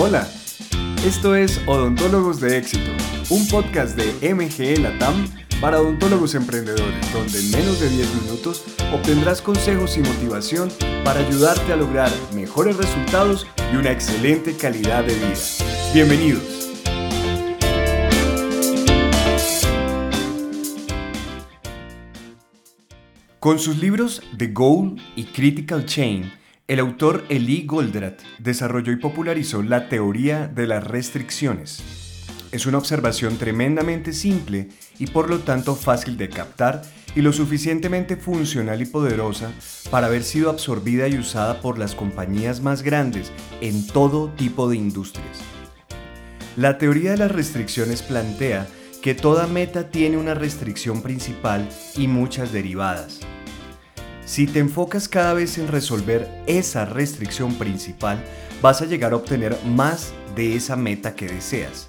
Hola, 0.00 0.28
esto 1.04 1.34
es 1.34 1.60
Odontólogos 1.66 2.40
de 2.40 2.56
Éxito, 2.56 2.92
un 3.30 3.48
podcast 3.48 3.96
de 3.96 4.32
MGE 4.32 4.76
Latam 4.76 5.26
para 5.60 5.80
odontólogos 5.80 6.36
emprendedores, 6.36 7.12
donde 7.12 7.40
en 7.40 7.50
menos 7.50 7.80
de 7.80 7.88
10 7.88 8.22
minutos 8.22 8.62
obtendrás 8.92 9.42
consejos 9.42 9.96
y 9.96 10.00
motivación 10.00 10.70
para 11.04 11.18
ayudarte 11.18 11.72
a 11.72 11.76
lograr 11.76 12.12
mejores 12.32 12.76
resultados 12.76 13.44
y 13.72 13.76
una 13.76 13.90
excelente 13.90 14.56
calidad 14.56 15.02
de 15.02 15.14
vida. 15.14 15.34
Bienvenidos. 15.92 16.44
Con 23.40 23.58
sus 23.58 23.78
libros 23.78 24.22
The 24.36 24.46
Goal 24.46 24.94
y 25.16 25.24
Critical 25.24 25.84
Chain, 25.86 26.30
el 26.68 26.80
autor 26.80 27.24
Eli 27.30 27.64
Goldratt 27.64 28.20
desarrolló 28.38 28.92
y 28.92 28.96
popularizó 28.96 29.62
la 29.62 29.88
teoría 29.88 30.48
de 30.48 30.66
las 30.66 30.84
restricciones. 30.86 31.82
Es 32.52 32.66
una 32.66 32.76
observación 32.76 33.38
tremendamente 33.38 34.12
simple 34.12 34.68
y 34.98 35.06
por 35.06 35.30
lo 35.30 35.38
tanto 35.38 35.74
fácil 35.74 36.18
de 36.18 36.28
captar 36.28 36.82
y 37.16 37.22
lo 37.22 37.32
suficientemente 37.32 38.16
funcional 38.16 38.82
y 38.82 38.84
poderosa 38.84 39.50
para 39.90 40.08
haber 40.08 40.22
sido 40.22 40.50
absorbida 40.50 41.08
y 41.08 41.18
usada 41.18 41.62
por 41.62 41.78
las 41.78 41.94
compañías 41.94 42.60
más 42.60 42.82
grandes 42.82 43.32
en 43.62 43.86
todo 43.86 44.28
tipo 44.32 44.68
de 44.68 44.76
industrias. 44.76 45.38
La 46.56 46.76
teoría 46.76 47.12
de 47.12 47.16
las 47.16 47.32
restricciones 47.32 48.02
plantea 48.02 48.66
que 49.00 49.14
toda 49.14 49.46
meta 49.46 49.88
tiene 49.88 50.18
una 50.18 50.34
restricción 50.34 51.00
principal 51.00 51.66
y 51.96 52.08
muchas 52.08 52.52
derivadas. 52.52 53.20
Si 54.28 54.46
te 54.46 54.58
enfocas 54.58 55.08
cada 55.08 55.32
vez 55.32 55.56
en 55.56 55.68
resolver 55.68 56.28
esa 56.46 56.84
restricción 56.84 57.54
principal, 57.54 58.22
vas 58.60 58.82
a 58.82 58.84
llegar 58.84 59.14
a 59.14 59.16
obtener 59.16 59.56
más 59.64 60.12
de 60.36 60.54
esa 60.54 60.76
meta 60.76 61.14
que 61.14 61.26
deseas. 61.26 61.88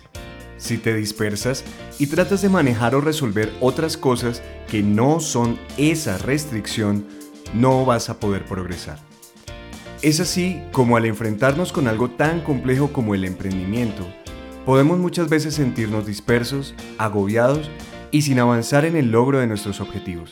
Si 0.56 0.78
te 0.78 0.96
dispersas 0.96 1.66
y 2.00 2.08
tratas 2.08 2.42
de 2.42 2.48
manejar 2.48 2.96
o 2.96 3.02
resolver 3.02 3.52
otras 3.60 3.98
cosas 3.98 4.42
que 4.72 4.82
no 4.82 5.20
son 5.20 5.60
esa 5.78 6.18
restricción, 6.18 7.06
no 7.54 7.84
vas 7.84 8.10
a 8.10 8.22
poder 8.22 8.46
progresar. 8.46 9.00
Es 10.02 10.22
así 10.22 10.62
como 10.72 10.96
al 10.96 11.06
enfrentarnos 11.08 11.74
con 11.74 11.90
algo 11.90 12.10
tan 12.10 12.40
complejo 12.40 12.94
como 12.94 13.16
el 13.16 13.26
emprendimiento, 13.26 14.08
podemos 14.66 14.98
muchas 14.98 15.28
veces 15.28 15.56
sentirnos 15.56 16.06
dispersos, 16.06 16.74
agobiados 17.00 17.70
y 18.12 18.22
sin 18.22 18.40
avanzar 18.40 18.86
en 18.86 18.96
el 18.96 19.12
logro 19.12 19.40
de 19.40 19.48
nuestros 19.48 19.82
objetivos. 19.82 20.32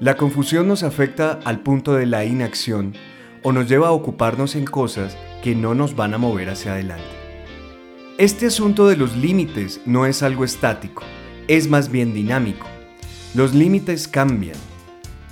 La 0.00 0.16
confusión 0.16 0.68
nos 0.68 0.84
afecta 0.84 1.40
al 1.44 1.58
punto 1.58 1.94
de 1.94 2.06
la 2.06 2.24
inacción 2.24 2.94
o 3.42 3.50
nos 3.50 3.68
lleva 3.68 3.88
a 3.88 3.92
ocuparnos 3.92 4.54
en 4.54 4.64
cosas 4.64 5.16
que 5.42 5.56
no 5.56 5.74
nos 5.74 5.96
van 5.96 6.14
a 6.14 6.18
mover 6.18 6.50
hacia 6.50 6.74
adelante. 6.74 7.04
Este 8.16 8.46
asunto 8.46 8.86
de 8.86 8.96
los 8.96 9.16
límites 9.16 9.80
no 9.86 10.06
es 10.06 10.22
algo 10.22 10.44
estático, 10.44 11.02
es 11.48 11.68
más 11.68 11.90
bien 11.90 12.14
dinámico. 12.14 12.68
Los 13.34 13.56
límites 13.56 14.06
cambian. 14.06 14.56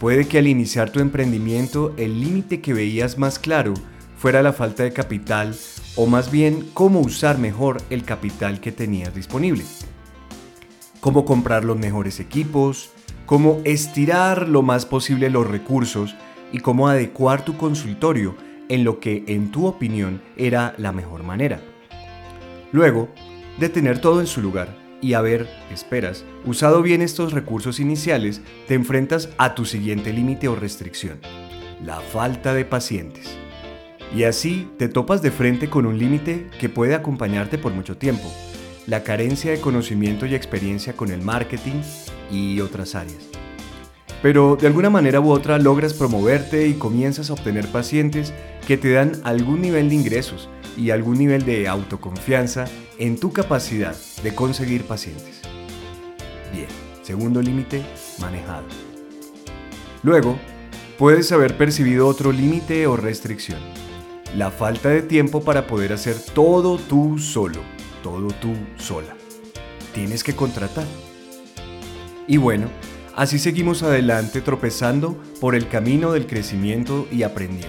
Puede 0.00 0.26
que 0.26 0.38
al 0.38 0.48
iniciar 0.48 0.90
tu 0.90 0.98
emprendimiento 0.98 1.94
el 1.96 2.20
límite 2.20 2.60
que 2.60 2.74
veías 2.74 3.18
más 3.18 3.38
claro 3.38 3.72
fuera 4.18 4.42
la 4.42 4.52
falta 4.52 4.82
de 4.82 4.92
capital 4.92 5.54
o 5.94 6.06
más 6.06 6.32
bien 6.32 6.68
cómo 6.74 6.98
usar 6.98 7.38
mejor 7.38 7.80
el 7.88 8.02
capital 8.02 8.58
que 8.58 8.72
tenías 8.72 9.14
disponible. 9.14 9.62
Cómo 10.98 11.24
comprar 11.24 11.64
los 11.64 11.78
mejores 11.78 12.18
equipos, 12.18 12.90
cómo 13.26 13.60
estirar 13.64 14.48
lo 14.48 14.62
más 14.62 14.86
posible 14.86 15.30
los 15.30 15.46
recursos 15.46 16.14
y 16.52 16.58
cómo 16.58 16.88
adecuar 16.88 17.44
tu 17.44 17.56
consultorio 17.56 18.36
en 18.68 18.84
lo 18.84 19.00
que 19.00 19.24
en 19.26 19.50
tu 19.50 19.66
opinión 19.66 20.22
era 20.36 20.74
la 20.78 20.92
mejor 20.92 21.24
manera. 21.24 21.60
Luego, 22.72 23.08
de 23.58 23.68
tener 23.68 24.00
todo 24.00 24.20
en 24.20 24.26
su 24.26 24.40
lugar 24.40 24.68
y 25.00 25.14
haber, 25.14 25.48
esperas, 25.72 26.24
usado 26.44 26.82
bien 26.82 27.02
estos 27.02 27.32
recursos 27.32 27.80
iniciales, 27.80 28.40
te 28.66 28.74
enfrentas 28.74 29.28
a 29.38 29.54
tu 29.54 29.64
siguiente 29.64 30.12
límite 30.12 30.48
o 30.48 30.56
restricción, 30.56 31.18
la 31.84 32.00
falta 32.00 32.54
de 32.54 32.64
pacientes. 32.64 33.36
Y 34.14 34.22
así 34.22 34.68
te 34.78 34.88
topas 34.88 35.20
de 35.20 35.32
frente 35.32 35.68
con 35.68 35.84
un 35.84 35.98
límite 35.98 36.48
que 36.60 36.68
puede 36.68 36.94
acompañarte 36.94 37.58
por 37.58 37.72
mucho 37.72 37.96
tiempo, 37.96 38.32
la 38.86 39.02
carencia 39.02 39.50
de 39.50 39.60
conocimiento 39.60 40.26
y 40.26 40.34
experiencia 40.34 40.94
con 40.94 41.10
el 41.10 41.22
marketing 41.22 41.82
y 42.30 42.60
otras 42.60 42.94
áreas. 42.94 43.18
Pero 44.22 44.56
de 44.56 44.66
alguna 44.66 44.90
manera 44.90 45.20
u 45.20 45.30
otra 45.30 45.58
logras 45.58 45.94
promoverte 45.94 46.66
y 46.66 46.74
comienzas 46.74 47.30
a 47.30 47.34
obtener 47.34 47.68
pacientes 47.68 48.32
que 48.66 48.76
te 48.76 48.92
dan 48.92 49.12
algún 49.24 49.60
nivel 49.60 49.88
de 49.88 49.94
ingresos 49.94 50.48
y 50.76 50.90
algún 50.90 51.18
nivel 51.18 51.44
de 51.44 51.68
autoconfianza 51.68 52.66
en 52.98 53.18
tu 53.18 53.32
capacidad 53.32 53.94
de 54.22 54.34
conseguir 54.34 54.84
pacientes. 54.84 55.42
Bien, 56.52 56.68
segundo 57.02 57.42
límite, 57.42 57.82
manejado. 58.20 58.64
Luego, 60.02 60.38
puedes 60.98 61.30
haber 61.32 61.56
percibido 61.56 62.06
otro 62.06 62.32
límite 62.32 62.86
o 62.86 62.96
restricción. 62.96 63.60
La 64.34 64.50
falta 64.50 64.88
de 64.88 65.02
tiempo 65.02 65.42
para 65.42 65.66
poder 65.66 65.92
hacer 65.92 66.16
todo 66.34 66.78
tú 66.78 67.18
solo 67.18 67.60
todo 68.06 68.28
tú 68.28 68.54
sola. 68.76 69.16
Tienes 69.92 70.22
que 70.22 70.36
contratar. 70.36 70.86
Y 72.28 72.38
bueno, 72.38 72.68
así 73.14 73.38
seguimos 73.38 73.82
adelante 73.82 74.40
tropezando 74.40 75.16
por 75.40 75.54
el 75.54 75.68
camino 75.68 76.12
del 76.12 76.26
crecimiento 76.26 77.06
y 77.12 77.22
aprendiendo. 77.22 77.68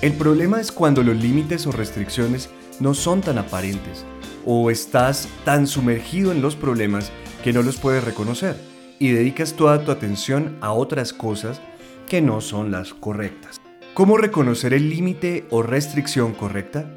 El 0.00 0.12
problema 0.12 0.60
es 0.60 0.70
cuando 0.70 1.02
los 1.02 1.16
límites 1.16 1.66
o 1.66 1.72
restricciones 1.72 2.50
no 2.78 2.94
son 2.94 3.20
tan 3.20 3.38
aparentes 3.38 4.04
o 4.46 4.70
estás 4.70 5.28
tan 5.44 5.66
sumergido 5.66 6.30
en 6.30 6.40
los 6.40 6.54
problemas 6.54 7.10
que 7.42 7.52
no 7.52 7.62
los 7.62 7.78
puedes 7.78 8.04
reconocer 8.04 8.56
y 9.00 9.10
dedicas 9.10 9.54
toda 9.54 9.84
tu 9.84 9.90
atención 9.90 10.56
a 10.60 10.72
otras 10.72 11.12
cosas 11.12 11.60
que 12.08 12.22
no 12.22 12.40
son 12.40 12.70
las 12.70 12.94
correctas. 12.94 13.60
¿Cómo 13.94 14.16
reconocer 14.16 14.72
el 14.72 14.88
límite 14.88 15.46
o 15.50 15.62
restricción 15.62 16.32
correcta? 16.32 16.88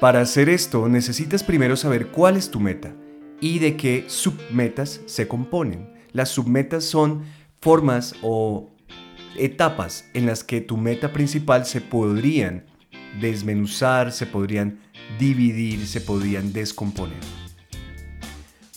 Para 0.00 0.20
hacer 0.20 0.48
esto 0.48 0.88
necesitas 0.88 1.42
primero 1.42 1.76
saber 1.76 2.06
cuál 2.08 2.36
es 2.36 2.52
tu 2.52 2.60
meta 2.60 2.94
y 3.40 3.58
de 3.58 3.76
qué 3.76 4.04
submetas 4.08 5.00
se 5.06 5.28
componen. 5.28 5.90
Las 6.12 6.30
submetas 6.30 6.84
son 6.84 7.24
formas 7.60 8.14
o 8.22 8.70
etapas 9.36 10.04
en 10.14 10.26
las 10.26 10.44
que 10.44 10.60
tu 10.60 10.76
meta 10.76 11.12
principal 11.12 11.66
se 11.66 11.80
podrían 11.80 12.64
desmenuzar, 13.20 14.12
se 14.12 14.26
podrían 14.26 14.80
dividir, 15.18 15.86
se 15.86 16.00
podrían 16.00 16.52
descomponer. 16.52 17.18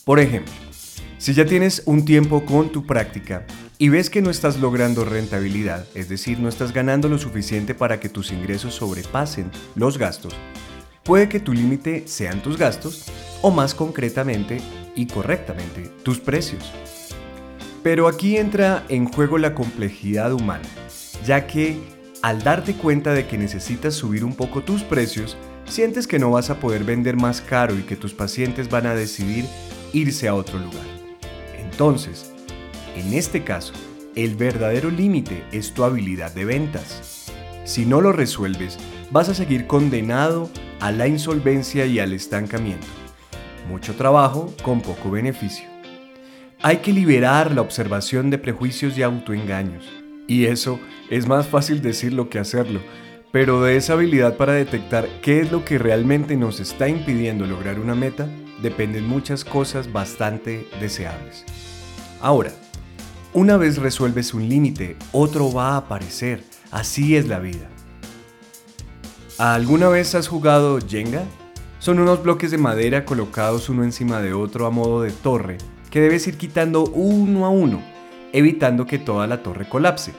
Por 0.05 0.19
ejemplo, 0.19 0.53
si 1.17 1.33
ya 1.33 1.45
tienes 1.45 1.83
un 1.85 2.05
tiempo 2.05 2.45
con 2.45 2.71
tu 2.71 2.85
práctica 2.85 3.45
y 3.77 3.89
ves 3.89 4.09
que 4.09 4.21
no 4.21 4.29
estás 4.29 4.59
logrando 4.59 5.05
rentabilidad, 5.05 5.85
es 5.95 6.09
decir, 6.09 6.39
no 6.39 6.49
estás 6.49 6.73
ganando 6.73 7.07
lo 7.09 7.17
suficiente 7.17 7.75
para 7.75 7.99
que 7.99 8.09
tus 8.09 8.31
ingresos 8.31 8.75
sobrepasen 8.75 9.51
los 9.75 9.97
gastos, 9.97 10.33
Puede 11.03 11.27
que 11.29 11.39
tu 11.39 11.51
límite 11.53 12.03
sean 12.05 12.43
tus 12.43 12.57
gastos 12.57 13.05
o 13.41 13.49
más 13.49 13.73
concretamente 13.73 14.59
y 14.95 15.07
correctamente 15.07 15.89
tus 16.03 16.19
precios. 16.19 16.71
Pero 17.81 18.07
aquí 18.07 18.37
entra 18.37 18.85
en 18.87 19.05
juego 19.05 19.39
la 19.39 19.55
complejidad 19.55 20.31
humana, 20.31 20.69
ya 21.25 21.47
que 21.47 21.79
al 22.21 22.43
darte 22.43 22.75
cuenta 22.75 23.13
de 23.13 23.25
que 23.25 23.39
necesitas 23.39 23.95
subir 23.95 24.23
un 24.23 24.35
poco 24.35 24.61
tus 24.61 24.83
precios, 24.83 25.37
sientes 25.65 26.05
que 26.05 26.19
no 26.19 26.29
vas 26.29 26.51
a 26.51 26.59
poder 26.59 26.83
vender 26.83 27.15
más 27.15 27.41
caro 27.41 27.75
y 27.75 27.81
que 27.81 27.95
tus 27.95 28.13
pacientes 28.13 28.69
van 28.69 28.85
a 28.85 28.93
decidir 28.93 29.45
irse 29.93 30.27
a 30.27 30.35
otro 30.35 30.59
lugar. 30.59 30.85
Entonces, 31.57 32.31
en 32.95 33.15
este 33.15 33.43
caso, 33.43 33.73
el 34.15 34.35
verdadero 34.35 34.91
límite 34.91 35.45
es 35.51 35.73
tu 35.73 35.83
habilidad 35.83 36.31
de 36.31 36.45
ventas. 36.45 37.31
Si 37.63 37.87
no 37.87 38.01
lo 38.01 38.11
resuelves, 38.11 38.77
vas 39.09 39.29
a 39.29 39.33
seguir 39.33 39.65
condenado 39.65 40.51
a 40.81 40.91
la 40.91 41.07
insolvencia 41.07 41.85
y 41.85 41.99
al 41.99 42.11
estancamiento. 42.11 42.87
Mucho 43.69 43.95
trabajo 43.95 44.53
con 44.63 44.81
poco 44.81 45.11
beneficio. 45.11 45.65
Hay 46.63 46.77
que 46.77 46.91
liberar 46.91 47.53
la 47.53 47.61
observación 47.61 48.29
de 48.29 48.39
prejuicios 48.39 48.97
y 48.97 49.03
autoengaños. 49.03 49.87
Y 50.27 50.45
eso 50.45 50.79
es 51.09 51.27
más 51.27 51.47
fácil 51.47 51.81
decirlo 51.81 52.29
que 52.29 52.39
hacerlo, 52.39 52.81
pero 53.31 53.61
de 53.63 53.77
esa 53.77 53.93
habilidad 53.93 54.37
para 54.37 54.53
detectar 54.53 55.07
qué 55.21 55.39
es 55.39 55.51
lo 55.51 55.63
que 55.63 55.77
realmente 55.77 56.35
nos 56.35 56.59
está 56.59 56.89
impidiendo 56.89 57.45
lograr 57.45 57.79
una 57.79 57.95
meta 57.95 58.27
dependen 58.61 59.07
muchas 59.07 59.43
cosas 59.43 59.91
bastante 59.91 60.67
deseables. 60.79 61.45
Ahora, 62.21 62.51
una 63.33 63.57
vez 63.57 63.77
resuelves 63.77 64.33
un 64.33 64.49
límite, 64.49 64.97
otro 65.11 65.51
va 65.51 65.73
a 65.73 65.77
aparecer. 65.77 66.43
Así 66.71 67.15
es 67.15 67.27
la 67.27 67.39
vida. 67.39 67.69
¿Alguna 69.41 69.89
vez 69.89 70.13
has 70.13 70.27
jugado 70.27 70.77
Jenga? 70.87 71.23
Son 71.79 71.97
unos 71.97 72.21
bloques 72.21 72.51
de 72.51 72.59
madera 72.59 73.05
colocados 73.05 73.69
uno 73.69 73.83
encima 73.83 74.21
de 74.21 74.33
otro 74.33 74.67
a 74.67 74.69
modo 74.69 75.01
de 75.01 75.09
torre 75.09 75.57
que 75.89 75.99
debes 75.99 76.27
ir 76.27 76.37
quitando 76.37 76.83
uno 76.83 77.47
a 77.47 77.49
uno, 77.49 77.81
evitando 78.33 78.85
que 78.85 78.99
toda 78.99 79.25
la 79.25 79.41
torre 79.41 79.67
colapse. 79.67 80.13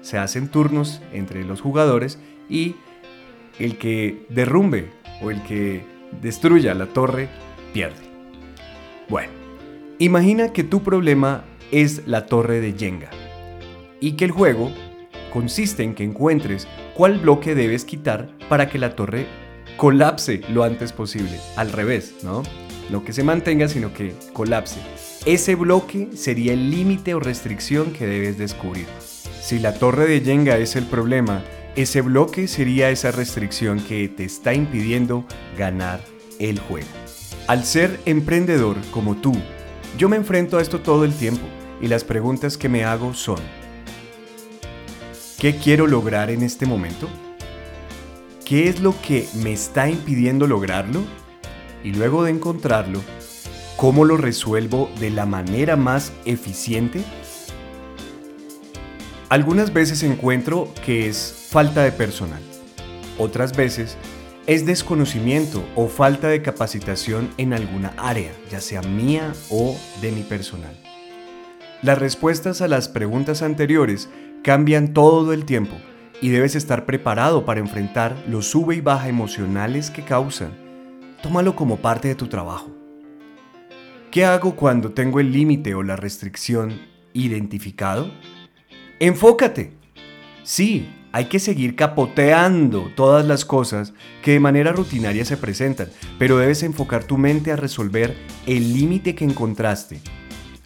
Se 0.00 0.16
hacen 0.16 0.46
turnos 0.46 1.02
entre 1.12 1.42
los 1.42 1.60
jugadores 1.60 2.20
y 2.48 2.76
el 3.58 3.78
que 3.78 4.24
derrumbe 4.28 4.92
o 5.22 5.32
el 5.32 5.42
que 5.42 5.84
destruya 6.22 6.72
la 6.74 6.86
torre 6.86 7.28
pierde. 7.72 8.08
Bueno, 9.08 9.32
imagina 9.98 10.52
que 10.52 10.62
tu 10.62 10.84
problema 10.84 11.42
es 11.72 12.06
la 12.06 12.26
torre 12.26 12.60
de 12.60 12.74
Jenga 12.78 13.10
y 13.98 14.12
que 14.12 14.24
el 14.24 14.30
juego 14.30 14.70
consiste 15.32 15.82
en 15.82 15.96
que 15.96 16.04
encuentres 16.04 16.68
cuál 16.98 17.20
bloque 17.20 17.54
debes 17.54 17.84
quitar 17.84 18.28
para 18.48 18.68
que 18.68 18.76
la 18.76 18.96
torre 18.96 19.28
colapse 19.76 20.40
lo 20.48 20.64
antes 20.64 20.92
posible. 20.92 21.38
Al 21.54 21.70
revés, 21.70 22.16
¿no? 22.24 22.42
No 22.90 23.04
que 23.04 23.12
se 23.12 23.22
mantenga, 23.22 23.68
sino 23.68 23.94
que 23.94 24.14
colapse. 24.32 24.80
Ese 25.24 25.54
bloque 25.54 26.08
sería 26.16 26.54
el 26.54 26.72
límite 26.72 27.14
o 27.14 27.20
restricción 27.20 27.92
que 27.92 28.04
debes 28.04 28.36
descubrir. 28.36 28.86
Si 29.40 29.60
la 29.60 29.74
torre 29.74 30.08
de 30.08 30.22
Jenga 30.22 30.58
es 30.58 30.74
el 30.74 30.86
problema, 30.86 31.44
ese 31.76 32.00
bloque 32.00 32.48
sería 32.48 32.90
esa 32.90 33.12
restricción 33.12 33.78
que 33.78 34.08
te 34.08 34.24
está 34.24 34.52
impidiendo 34.52 35.24
ganar 35.56 36.00
el 36.40 36.58
juego. 36.58 36.88
Al 37.46 37.62
ser 37.62 38.00
emprendedor 38.06 38.76
como 38.90 39.14
tú, 39.18 39.34
yo 39.96 40.08
me 40.08 40.16
enfrento 40.16 40.58
a 40.58 40.62
esto 40.62 40.80
todo 40.80 41.04
el 41.04 41.14
tiempo 41.14 41.46
y 41.80 41.86
las 41.86 42.02
preguntas 42.02 42.58
que 42.58 42.68
me 42.68 42.82
hago 42.82 43.14
son, 43.14 43.38
¿qué 45.38 45.56
quiero 45.56 45.86
lograr 45.86 46.30
en 46.30 46.42
este 46.42 46.66
momento? 46.66 47.08
¿Qué 48.44 48.68
es 48.68 48.80
lo 48.80 49.00
que 49.00 49.28
me 49.42 49.52
está 49.52 49.88
impidiendo 49.88 50.46
lograrlo? 50.46 51.04
Y 51.84 51.92
luego 51.92 52.24
de 52.24 52.32
encontrarlo, 52.32 53.00
¿cómo 53.76 54.04
lo 54.04 54.16
resuelvo 54.16 54.90
de 54.98 55.10
la 55.10 55.26
manera 55.26 55.76
más 55.76 56.12
eficiente? 56.24 57.04
Algunas 59.28 59.72
veces 59.72 60.02
encuentro 60.02 60.72
que 60.84 61.08
es 61.08 61.46
falta 61.50 61.84
de 61.84 61.92
personal. 61.92 62.42
Otras 63.16 63.56
veces 63.56 63.96
es 64.46 64.66
desconocimiento 64.66 65.62
o 65.76 65.86
falta 65.86 66.28
de 66.28 66.42
capacitación 66.42 67.30
en 67.36 67.52
alguna 67.52 67.92
área, 67.96 68.32
ya 68.50 68.60
sea 68.60 68.82
mía 68.82 69.32
o 69.50 69.78
de 70.00 70.10
mi 70.10 70.22
personal. 70.22 70.74
Las 71.82 71.98
respuestas 71.98 72.60
a 72.60 72.66
las 72.66 72.88
preguntas 72.88 73.42
anteriores 73.42 74.08
cambian 74.42 74.94
todo 74.94 75.32
el 75.32 75.44
tiempo 75.44 75.76
y 76.20 76.30
debes 76.30 76.54
estar 76.54 76.86
preparado 76.86 77.44
para 77.44 77.60
enfrentar 77.60 78.16
los 78.28 78.46
sube 78.46 78.76
y 78.76 78.80
baja 78.80 79.08
emocionales 79.08 79.90
que 79.90 80.04
causan. 80.04 80.52
Tómalo 81.22 81.54
como 81.56 81.78
parte 81.78 82.08
de 82.08 82.14
tu 82.14 82.26
trabajo. 82.26 82.70
¿Qué 84.10 84.24
hago 84.24 84.56
cuando 84.56 84.92
tengo 84.92 85.20
el 85.20 85.32
límite 85.32 85.74
o 85.74 85.82
la 85.82 85.96
restricción 85.96 86.80
identificado? 87.12 88.10
Enfócate. 89.00 89.72
Sí, 90.42 90.88
hay 91.12 91.26
que 91.26 91.38
seguir 91.38 91.76
capoteando 91.76 92.90
todas 92.94 93.26
las 93.26 93.44
cosas 93.44 93.92
que 94.22 94.32
de 94.32 94.40
manera 94.40 94.72
rutinaria 94.72 95.24
se 95.24 95.36
presentan, 95.36 95.88
pero 96.18 96.38
debes 96.38 96.62
enfocar 96.62 97.04
tu 97.04 97.18
mente 97.18 97.52
a 97.52 97.56
resolver 97.56 98.16
el 98.46 98.72
límite 98.72 99.14
que 99.14 99.24
encontraste. 99.24 100.00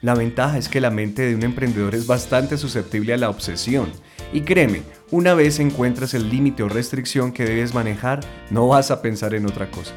La 0.02 0.14
ventaja 0.14 0.58
es 0.58 0.69
que 0.69 0.81
la 0.81 0.90
mente 0.90 1.22
de 1.22 1.34
un 1.34 1.43
emprendedor 1.43 1.94
es 1.94 2.06
bastante 2.06 2.58
susceptible 2.58 3.14
a 3.14 3.16
la 3.16 3.31
obsesión. 3.31 3.90
Y 4.32 4.43
créeme, 4.43 4.82
una 5.10 5.32
vez 5.32 5.58
encuentras 5.58 6.12
el 6.12 6.28
límite 6.28 6.62
o 6.62 6.69
restricción 6.69 7.32
que 7.32 7.44
debes 7.44 7.72
manejar, 7.72 8.20
no 8.50 8.69
vas 8.69 8.90
a 8.90 9.00
pensar 9.00 9.34
en 9.34 9.46
otra 9.46 9.70
cosa. 9.70 9.94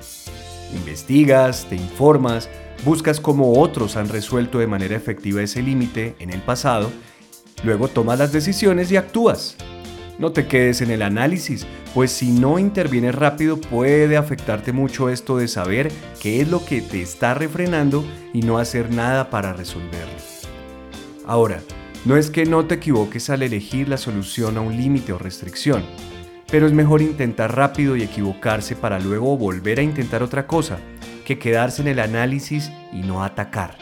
Investigas, 0.74 1.66
te 1.68 1.75
informas, 1.75 2.50
buscas 2.86 3.19
cómo 3.19 3.60
otros 3.60 3.98
han 3.98 4.07
resuelto 4.07 4.60
de 4.60 4.68
manera 4.68 4.96
efectiva 4.96 5.42
ese 5.42 5.62
límite 5.62 6.16
en 6.19 6.30
el 6.30 6.42
pasado 6.42 6.90
Luego 7.63 7.88
tomas 7.88 8.19
las 8.19 8.31
decisiones 8.31 8.92
y 8.92 8.98
actúas. 8.98 9.56
No 10.18 10.32
te 10.32 10.48
quedes 10.48 10.82
en 10.82 10.92
el 10.92 11.02
análisis, 11.02 11.68
pues 11.94 12.12
si 12.12 12.32
no 12.32 12.58
intervienes 12.58 13.14
rápido 13.14 13.60
puede 13.60 14.16
afectarte 14.16 14.72
mucho 14.72 15.10
esto 15.10 15.38
de 15.38 15.50
saber 15.50 15.92
qué 16.22 16.40
es 16.40 16.50
lo 16.50 16.64
que 16.64 16.82
te 16.82 17.02
está 17.02 17.34
refrenando 17.34 18.06
y 18.34 18.42
no 18.42 18.58
hacer 18.58 18.92
nada 18.92 19.30
para 19.30 19.52
resolverlo. 19.52 20.16
Ahora, 21.26 21.60
no 22.06 22.16
es 22.16 22.30
que 22.30 22.46
no 22.46 22.66
te 22.66 22.76
equivoques 22.76 23.30
al 23.30 23.44
elegir 23.44 23.90
la 23.90 23.98
solución 23.98 24.58
a 24.58 24.62
un 24.62 24.78
límite 24.78 25.12
o 25.12 25.18
restricción, 25.18 25.84
pero 26.50 26.66
es 26.66 26.72
mejor 26.72 27.02
intentar 27.02 27.54
rápido 27.54 27.98
y 27.98 28.04
equivocarse 28.04 28.76
para 28.76 29.00
luego 29.00 29.36
volver 29.38 29.80
a 29.80 29.84
intentar 29.84 30.24
otra 30.24 30.48
cosa 30.48 30.78
que 31.26 31.40
quedarse 31.40 31.82
en 31.82 31.90
el 31.90 32.00
análisis 32.00 32.72
y 32.94 33.02
no 33.02 33.24
atacar. 33.24 33.78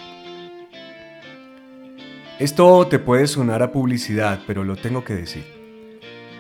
Esto 2.40 2.88
te 2.88 2.98
puede 2.98 3.28
sonar 3.28 3.62
a 3.62 3.72
publicidad, 3.72 4.40
pero 4.48 4.64
lo 4.64 4.76
tengo 4.76 5.04
que 5.04 5.14
decir. 5.14 5.53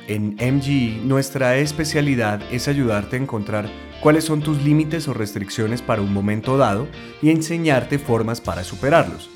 En 0.07 0.35
MGE 0.35 1.01
nuestra 1.03 1.57
especialidad 1.57 2.41
es 2.51 2.67
ayudarte 2.67 3.15
a 3.15 3.19
encontrar 3.19 3.69
cuáles 4.01 4.25
son 4.25 4.41
tus 4.41 4.61
límites 4.63 5.07
o 5.07 5.13
restricciones 5.13 5.81
para 5.81 6.01
un 6.01 6.13
momento 6.13 6.57
dado 6.57 6.87
y 7.21 7.29
enseñarte 7.29 7.99
formas 7.99 8.41
para 8.41 8.63
superarlos. 8.63 9.29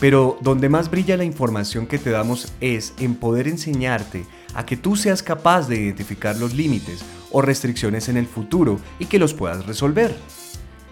Pero 0.00 0.38
donde 0.40 0.68
más 0.68 0.90
brilla 0.90 1.16
la 1.16 1.24
información 1.24 1.86
que 1.86 1.98
te 1.98 2.10
damos 2.10 2.52
es 2.60 2.94
en 2.98 3.14
poder 3.14 3.46
enseñarte 3.46 4.24
a 4.54 4.66
que 4.66 4.76
tú 4.76 4.96
seas 4.96 5.22
capaz 5.22 5.68
de 5.68 5.80
identificar 5.80 6.36
los 6.36 6.54
límites 6.54 7.04
o 7.30 7.40
restricciones 7.40 8.08
en 8.08 8.16
el 8.16 8.26
futuro 8.26 8.80
y 8.98 9.06
que 9.06 9.20
los 9.20 9.34
puedas 9.34 9.66
resolver. 9.66 10.16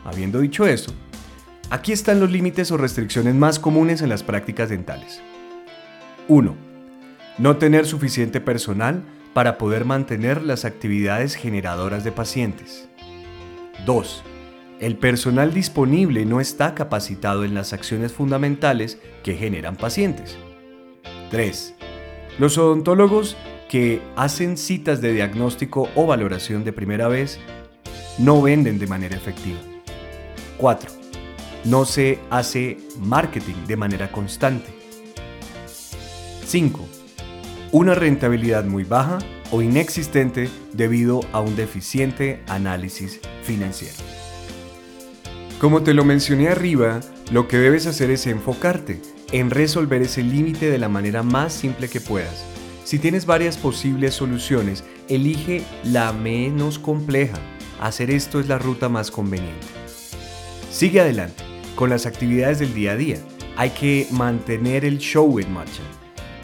Habiendo 0.04 0.38
dicho 0.38 0.66
esto, 0.66 0.92
Aquí 1.70 1.92
están 1.92 2.18
los 2.18 2.32
límites 2.32 2.72
o 2.72 2.76
restricciones 2.76 3.36
más 3.36 3.60
comunes 3.60 4.02
en 4.02 4.08
las 4.08 4.24
prácticas 4.24 4.70
dentales. 4.70 5.22
1. 6.26 6.69
No 7.40 7.56
tener 7.56 7.86
suficiente 7.86 8.38
personal 8.38 9.02
para 9.32 9.56
poder 9.56 9.86
mantener 9.86 10.42
las 10.42 10.66
actividades 10.66 11.36
generadoras 11.36 12.04
de 12.04 12.12
pacientes. 12.12 12.86
2. 13.86 14.22
El 14.78 14.98
personal 14.98 15.54
disponible 15.54 16.26
no 16.26 16.42
está 16.42 16.74
capacitado 16.74 17.44
en 17.44 17.54
las 17.54 17.72
acciones 17.72 18.12
fundamentales 18.12 18.98
que 19.22 19.36
generan 19.36 19.76
pacientes. 19.76 20.36
3. 21.30 21.74
Los 22.38 22.58
odontólogos 22.58 23.38
que 23.70 24.02
hacen 24.16 24.58
citas 24.58 25.00
de 25.00 25.14
diagnóstico 25.14 25.88
o 25.94 26.06
valoración 26.06 26.62
de 26.62 26.74
primera 26.74 27.08
vez 27.08 27.40
no 28.18 28.42
venden 28.42 28.78
de 28.78 28.86
manera 28.86 29.16
efectiva. 29.16 29.60
4 30.58 30.90
no 31.64 31.86
se 31.86 32.18
hace 32.28 32.76
marketing 32.98 33.66
de 33.66 33.76
manera 33.76 34.12
constante. 34.12 34.68
5. 36.44 36.99
Una 37.72 37.94
rentabilidad 37.94 38.64
muy 38.64 38.82
baja 38.82 39.18
o 39.52 39.62
inexistente 39.62 40.48
debido 40.72 41.20
a 41.30 41.38
un 41.38 41.54
deficiente 41.54 42.42
análisis 42.48 43.20
financiero. 43.44 43.94
Como 45.60 45.84
te 45.84 45.94
lo 45.94 46.04
mencioné 46.04 46.48
arriba, 46.48 46.98
lo 47.30 47.46
que 47.46 47.58
debes 47.58 47.86
hacer 47.86 48.10
es 48.10 48.26
enfocarte 48.26 49.00
en 49.30 49.50
resolver 49.50 50.02
ese 50.02 50.24
límite 50.24 50.68
de 50.68 50.78
la 50.78 50.88
manera 50.88 51.22
más 51.22 51.52
simple 51.52 51.88
que 51.88 52.00
puedas. 52.00 52.44
Si 52.82 52.98
tienes 52.98 53.24
varias 53.24 53.56
posibles 53.56 54.14
soluciones, 54.14 54.82
elige 55.08 55.62
la 55.84 56.12
menos 56.12 56.80
compleja. 56.80 57.38
Hacer 57.80 58.10
esto 58.10 58.40
es 58.40 58.48
la 58.48 58.58
ruta 58.58 58.88
más 58.88 59.12
conveniente. 59.12 59.68
Sigue 60.72 61.00
adelante 61.00 61.44
con 61.76 61.88
las 61.88 62.04
actividades 62.04 62.58
del 62.58 62.74
día 62.74 62.92
a 62.92 62.96
día. 62.96 63.18
Hay 63.56 63.70
que 63.70 64.08
mantener 64.10 64.84
el 64.84 64.98
show 64.98 65.38
en 65.38 65.52
marcha. 65.52 65.82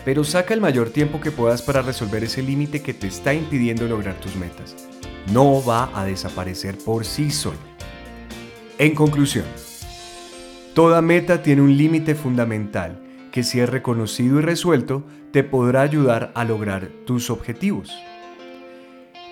Pero 0.06 0.22
saca 0.22 0.54
el 0.54 0.60
mayor 0.60 0.90
tiempo 0.90 1.20
que 1.20 1.32
puedas 1.32 1.62
para 1.62 1.82
resolver 1.82 2.22
ese 2.22 2.40
límite 2.40 2.80
que 2.80 2.94
te 2.94 3.08
está 3.08 3.34
impidiendo 3.34 3.88
lograr 3.88 4.14
tus 4.20 4.36
metas. 4.36 4.88
No 5.32 5.64
va 5.64 5.90
a 5.92 6.04
desaparecer 6.04 6.78
por 6.78 7.04
sí 7.04 7.32
solo. 7.32 7.58
En 8.78 8.94
conclusión, 8.94 9.46
toda 10.74 11.02
meta 11.02 11.42
tiene 11.42 11.62
un 11.62 11.76
límite 11.76 12.14
fundamental 12.14 13.02
que 13.32 13.42
si 13.42 13.58
es 13.58 13.68
reconocido 13.68 14.38
y 14.38 14.42
resuelto, 14.42 15.04
te 15.32 15.42
podrá 15.42 15.82
ayudar 15.82 16.30
a 16.36 16.44
lograr 16.44 16.86
tus 17.04 17.28
objetivos. 17.28 17.92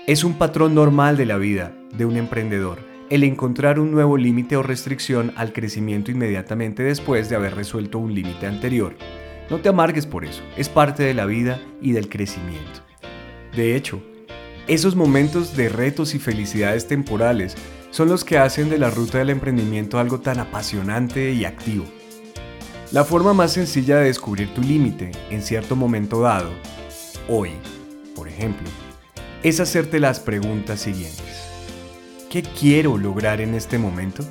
Es 0.08 0.24
un 0.24 0.34
patrón 0.38 0.74
normal 0.74 1.16
de 1.16 1.26
la 1.26 1.38
vida 1.38 1.72
de 1.96 2.04
un 2.04 2.16
emprendedor 2.16 2.80
el 3.10 3.22
encontrar 3.22 3.78
un 3.78 3.92
nuevo 3.92 4.16
límite 4.16 4.56
o 4.56 4.62
restricción 4.64 5.34
al 5.36 5.52
crecimiento 5.52 6.10
inmediatamente 6.10 6.82
después 6.82 7.28
de 7.28 7.36
haber 7.36 7.54
resuelto 7.54 7.98
un 8.00 8.12
límite 8.12 8.48
anterior. 8.48 8.96
No 9.50 9.60
te 9.60 9.68
amargues 9.68 10.06
por 10.06 10.24
eso, 10.24 10.42
es 10.56 10.68
parte 10.68 11.02
de 11.02 11.12
la 11.12 11.26
vida 11.26 11.60
y 11.82 11.92
del 11.92 12.08
crecimiento. 12.08 12.80
De 13.54 13.76
hecho, 13.76 14.02
esos 14.66 14.96
momentos 14.96 15.54
de 15.56 15.68
retos 15.68 16.14
y 16.14 16.18
felicidades 16.18 16.88
temporales 16.88 17.54
son 17.90 18.08
los 18.08 18.24
que 18.24 18.38
hacen 18.38 18.70
de 18.70 18.78
la 18.78 18.90
ruta 18.90 19.18
del 19.18 19.30
emprendimiento 19.30 19.98
algo 19.98 20.20
tan 20.20 20.40
apasionante 20.40 21.32
y 21.32 21.44
activo. 21.44 21.84
La 22.90 23.04
forma 23.04 23.34
más 23.34 23.52
sencilla 23.52 23.98
de 23.98 24.06
descubrir 24.06 24.52
tu 24.54 24.62
límite 24.62 25.10
en 25.30 25.42
cierto 25.42 25.76
momento 25.76 26.22
dado, 26.22 26.50
hoy, 27.28 27.50
por 28.16 28.28
ejemplo, 28.28 28.66
es 29.42 29.60
hacerte 29.60 30.00
las 30.00 30.20
preguntas 30.20 30.80
siguientes. 30.80 31.44
¿Qué 32.30 32.42
quiero 32.42 32.96
lograr 32.96 33.42
en 33.42 33.54
este 33.54 33.78
momento? 33.78 34.24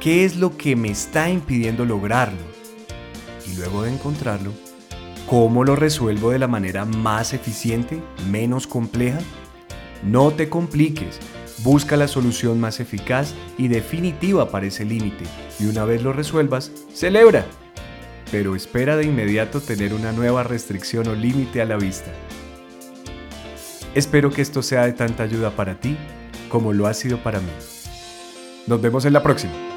¿Qué 0.00 0.24
es 0.24 0.36
lo 0.36 0.56
que 0.56 0.74
me 0.74 0.90
está 0.90 1.28
impidiendo 1.28 1.84
lograrlo? 1.84 2.63
Y 3.46 3.56
luego 3.56 3.82
de 3.82 3.92
encontrarlo, 3.92 4.52
¿cómo 5.28 5.64
lo 5.64 5.76
resuelvo 5.76 6.30
de 6.30 6.38
la 6.38 6.48
manera 6.48 6.84
más 6.84 7.32
eficiente, 7.34 8.02
menos 8.30 8.66
compleja? 8.66 9.18
No 10.02 10.30
te 10.30 10.48
compliques. 10.48 11.18
Busca 11.58 11.96
la 11.96 12.08
solución 12.08 12.60
más 12.60 12.80
eficaz 12.80 13.34
y 13.56 13.68
definitiva 13.68 14.50
para 14.50 14.66
ese 14.66 14.84
límite 14.84 15.24
y 15.60 15.66
una 15.66 15.84
vez 15.84 16.02
lo 16.02 16.12
resuelvas, 16.12 16.72
celebra. 16.92 17.46
Pero 18.30 18.56
espera 18.56 18.96
de 18.96 19.04
inmediato 19.04 19.60
tener 19.60 19.94
una 19.94 20.12
nueva 20.12 20.42
restricción 20.42 21.06
o 21.08 21.14
límite 21.14 21.62
a 21.62 21.64
la 21.64 21.76
vista. 21.76 22.10
Espero 23.94 24.30
que 24.30 24.42
esto 24.42 24.62
sea 24.62 24.84
de 24.86 24.92
tanta 24.92 25.22
ayuda 25.22 25.50
para 25.50 25.80
ti 25.80 25.96
como 26.48 26.72
lo 26.72 26.86
ha 26.86 26.94
sido 26.94 27.18
para 27.18 27.40
mí. 27.40 27.50
Nos 28.66 28.80
vemos 28.80 29.04
en 29.04 29.12
la 29.12 29.22
próxima. 29.22 29.73